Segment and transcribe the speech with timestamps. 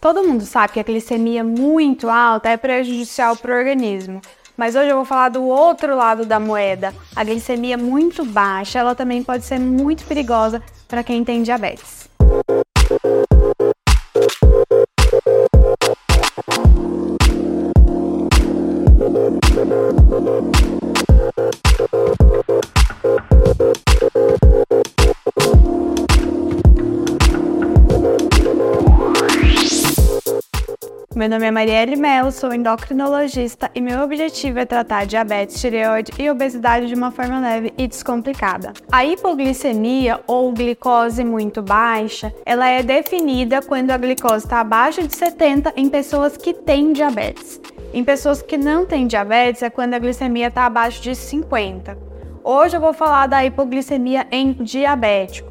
[0.00, 4.22] Todo mundo sabe que a glicemia muito alta é prejudicial para o organismo.
[4.56, 6.94] Mas hoje eu vou falar do outro lado da moeda.
[7.14, 12.09] A glicemia muito baixa, ela também pode ser muito perigosa para quem tem diabetes.
[31.20, 36.30] Meu nome é Marielle Mello, sou endocrinologista e meu objetivo é tratar diabetes, tireoide e
[36.30, 38.72] obesidade de uma forma leve e descomplicada.
[38.90, 45.14] A hipoglicemia ou glicose muito baixa, ela é definida quando a glicose está abaixo de
[45.14, 47.60] 70 em pessoas que têm diabetes.
[47.92, 51.98] Em pessoas que não têm diabetes é quando a glicemia está abaixo de 50.
[52.42, 55.49] Hoje eu vou falar da hipoglicemia em diabéticos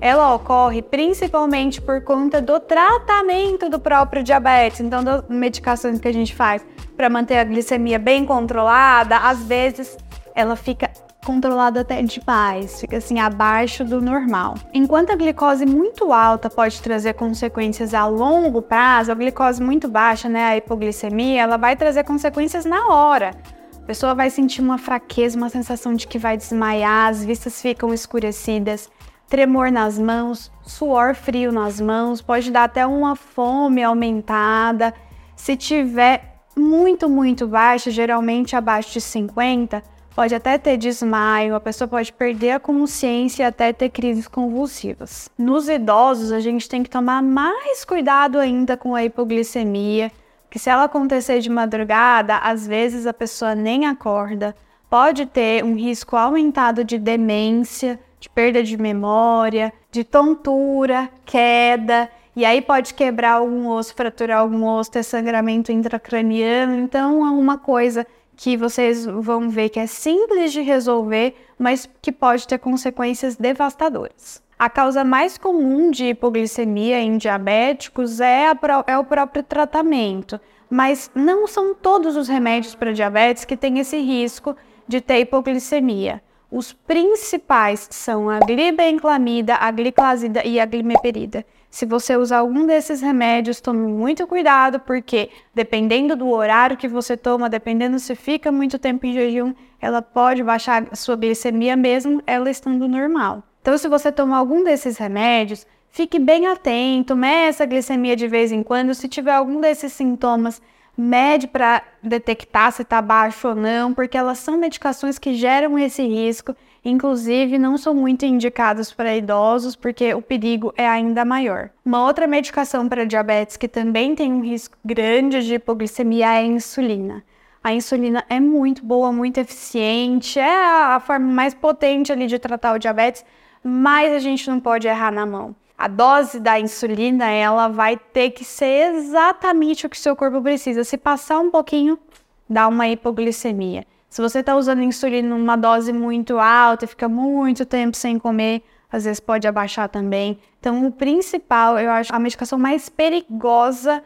[0.00, 6.12] ela ocorre principalmente por conta do tratamento do próprio diabetes, então das medicações que a
[6.12, 6.64] gente faz
[6.96, 9.98] para manter a glicemia bem controlada, às vezes
[10.34, 10.90] ela fica
[11.24, 14.54] controlada até demais, fica assim abaixo do normal.
[14.72, 20.28] Enquanto a glicose muito alta pode trazer consequências a longo prazo, a glicose muito baixa,
[20.28, 23.32] né, a hipoglicemia, ela vai trazer consequências na hora.
[23.76, 27.92] A pessoa vai sentir uma fraqueza, uma sensação de que vai desmaiar, as vistas ficam
[27.92, 28.88] escurecidas,
[29.30, 34.92] tremor nas mãos, suor frio nas mãos, pode dar até uma fome aumentada.
[35.36, 39.84] Se tiver muito, muito baixo, geralmente abaixo de 50,
[40.16, 45.30] pode até ter desmaio, a pessoa pode perder a consciência e até ter crises convulsivas.
[45.38, 50.10] Nos idosos, a gente tem que tomar mais cuidado ainda com a hipoglicemia,
[50.50, 54.56] que se ela acontecer de madrugada, às vezes a pessoa nem acorda,
[54.90, 62.44] pode ter um risco aumentado de demência de perda de memória, de tontura, queda, e
[62.44, 66.78] aí pode quebrar algum osso, fraturar algum osso, ter sangramento intracraniano.
[66.78, 68.06] Então é uma coisa
[68.36, 74.42] que vocês vão ver que é simples de resolver, mas que pode ter consequências devastadoras.
[74.58, 81.10] A causa mais comum de hipoglicemia em diabéticos é, a, é o próprio tratamento, mas
[81.14, 84.54] não são todos os remédios para diabetes que têm esse risco
[84.86, 86.22] de ter hipoglicemia.
[86.50, 91.46] Os principais são a glibenclamida, a gliclazida e a glimeperida.
[91.70, 97.16] Se você usar algum desses remédios, tome muito cuidado, porque dependendo do horário que você
[97.16, 102.20] toma, dependendo se fica muito tempo em jejum, ela pode baixar a sua glicemia mesmo
[102.26, 103.44] ela estando normal.
[103.62, 108.50] Então, se você tomar algum desses remédios, fique bem atento, meça a glicemia de vez
[108.50, 108.92] em quando.
[108.92, 110.60] Se tiver algum desses sintomas,
[111.00, 116.02] mede para detectar se está baixo ou não, porque elas são medicações que geram esse
[116.06, 121.70] risco, inclusive não são muito indicadas para idosos, porque o perigo é ainda maior.
[121.84, 126.44] Uma outra medicação para diabetes que também tem um risco grande de hipoglicemia é a
[126.44, 127.24] insulina.
[127.64, 132.74] A insulina é muito boa, muito eficiente, é a forma mais potente ali de tratar
[132.74, 133.24] o diabetes,
[133.64, 138.32] mas a gente não pode errar na mão a dose da insulina ela vai ter
[138.32, 140.84] que ser exatamente o que seu corpo precisa.
[140.84, 141.98] Se passar um pouquinho,
[142.46, 143.86] dá uma hipoglicemia.
[144.06, 148.62] Se você está usando insulina numa dose muito alta e fica muito tempo sem comer,
[148.92, 150.38] às vezes pode abaixar também.
[150.58, 154.02] Então, o principal, eu acho, a medicação mais perigosa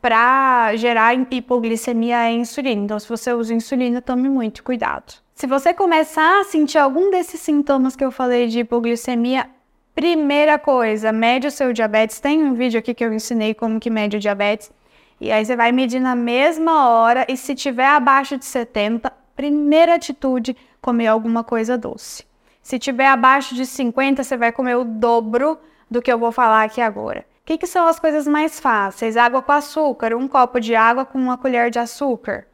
[0.00, 2.82] para gerar hipoglicemia é a insulina.
[2.82, 5.22] Então, se você usa insulina, tome muito cuidado.
[5.36, 9.48] Se você começar a sentir algum desses sintomas que eu falei de hipoglicemia,
[9.94, 12.18] Primeira coisa, mede o seu diabetes.
[12.18, 14.72] Tem um vídeo aqui que eu ensinei como que mede o diabetes.
[15.20, 19.94] E aí você vai medir na mesma hora e se tiver abaixo de 70, primeira
[19.94, 22.24] atitude, comer alguma coisa doce.
[22.62, 25.58] Se tiver abaixo de 50, você vai comer o dobro
[25.90, 27.26] do que eu vou falar aqui agora.
[27.42, 29.16] O que, que são as coisas mais fáceis?
[29.16, 32.46] Água com açúcar, um copo de água com uma colher de açúcar.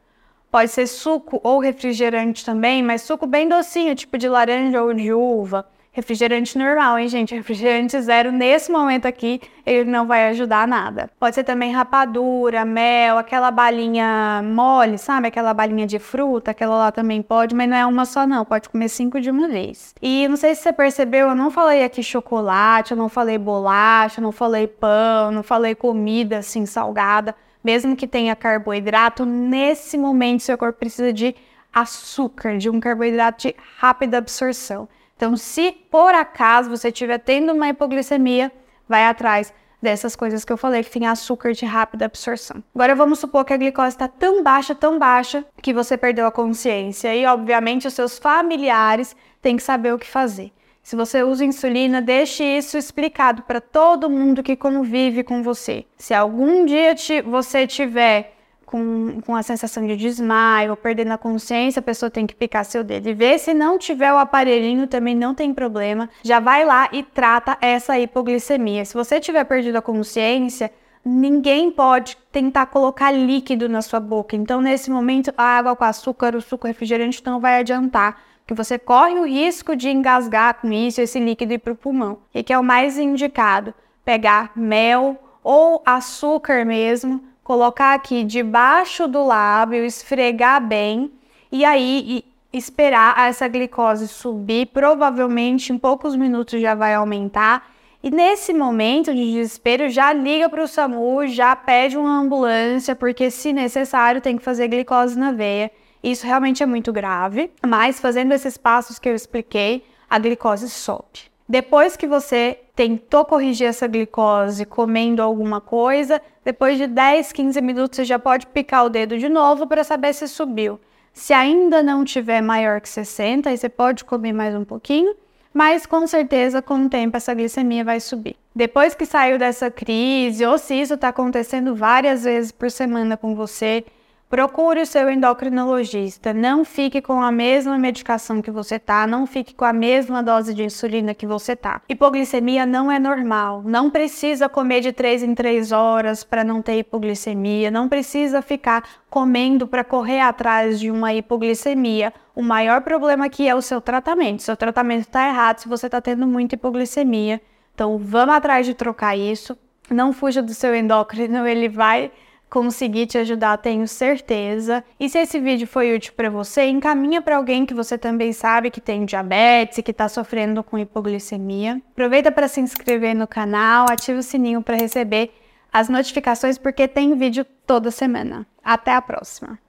[0.51, 5.13] Pode ser suco ou refrigerante também, mas suco bem docinho, tipo de laranja ou de
[5.13, 5.65] uva.
[5.91, 7.33] Refrigerante normal, hein, gente?
[7.35, 11.09] Refrigerante zero nesse momento aqui, ele não vai ajudar nada.
[11.19, 15.27] Pode ser também rapadura, mel, aquela balinha mole, sabe?
[15.27, 18.69] Aquela balinha de fruta, aquela lá também pode, mas não é uma só não, pode
[18.69, 19.95] comer cinco de uma vez.
[20.01, 24.19] E não sei se você percebeu, eu não falei aqui chocolate, eu não falei bolacha,
[24.19, 27.35] eu não falei pão, não falei comida assim salgada.
[27.63, 31.35] Mesmo que tenha carboidrato, nesse momento seu corpo precisa de
[31.73, 34.87] açúcar, de um carboidrato de rápida absorção.
[35.19, 38.49] Então, se por acaso você estiver tendo uma hipoglicemia,
[38.87, 42.63] vai atrás dessas coisas que eu falei, que tem açúcar de rápida absorção.
[42.73, 46.31] Agora vamos supor que a glicose está tão baixa, tão baixa, que você perdeu a
[46.31, 47.13] consciência.
[47.13, 50.53] E, obviamente, os seus familiares têm que saber o que fazer.
[50.81, 55.85] Se você usa insulina, deixe isso explicado para todo mundo que convive com você.
[55.97, 56.95] Se algum dia
[57.25, 58.38] você tiver
[58.69, 62.83] com, com a sensação de desmaio perdendo a consciência, a pessoa tem que picar seu
[62.83, 63.39] dedo e ver.
[63.39, 66.07] Se não tiver o aparelhinho, também não tem problema.
[66.23, 68.85] Já vai lá e trata essa hipoglicemia.
[68.85, 70.71] Se você tiver perdido a consciência,
[71.03, 74.35] ninguém pode tentar colocar líquido na sua boca.
[74.35, 78.77] Então, nesse momento, a água com açúcar, o suco refrigerante não vai adiantar, porque você
[78.77, 82.19] corre o risco de engasgar com isso, esse líquido ir para o pulmão.
[82.33, 83.73] E que é o mais indicado?
[84.05, 91.11] Pegar mel ou açúcar mesmo, colocar aqui debaixo do lábio, esfregar bem
[91.51, 92.23] e aí
[92.53, 94.67] esperar essa glicose subir.
[94.67, 97.71] Provavelmente em poucos minutos já vai aumentar.
[98.03, 103.31] E nesse momento de desespero, já liga para o SAMU, já pede uma ambulância, porque
[103.31, 105.71] se necessário tem que fazer glicose na veia.
[106.03, 111.31] Isso realmente é muito grave, mas fazendo esses passos que eu expliquei, a glicose sobe.
[111.49, 117.95] Depois que você tentou corrigir essa glicose comendo alguma coisa, depois de 10, 15 minutos
[117.95, 120.79] você já pode picar o dedo de novo para saber se subiu.
[121.11, 125.15] Se ainda não tiver maior que 60, aí você pode comer mais um pouquinho,
[125.51, 128.35] mas com certeza com o tempo essa glicemia vai subir.
[128.55, 133.33] Depois que saiu dessa crise, ou se isso está acontecendo várias vezes por semana com
[133.33, 133.83] você,
[134.29, 136.31] Procure o seu endocrinologista.
[136.31, 140.53] Não fique com a mesma medicação que você tá, não fique com a mesma dose
[140.53, 141.81] de insulina que você tá.
[141.89, 143.63] Hipoglicemia não é normal.
[143.65, 148.83] Não precisa comer de 3 em 3 horas para não ter hipoglicemia, não precisa ficar
[149.09, 152.13] comendo para correr atrás de uma hipoglicemia.
[152.35, 154.43] O maior problema aqui é o seu tratamento.
[154.43, 157.41] Seu tratamento está errado se você está tendo muita hipoglicemia.
[157.73, 159.57] Então, vamos atrás de trocar isso.
[159.89, 162.11] Não fuja do seu endócrino, ele vai
[162.49, 164.83] conseguir te ajudar, tenho certeza.
[164.99, 168.71] E se esse vídeo foi útil para você, encaminha para alguém que você também sabe
[168.71, 171.81] que tem diabetes e que está sofrendo com hipoglicemia.
[171.91, 175.31] Aproveita para se inscrever no canal, ativa o sininho para receber
[175.71, 178.45] as notificações porque tem vídeo toda semana.
[178.63, 179.59] Até a próxima.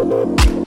[0.00, 0.59] Thank.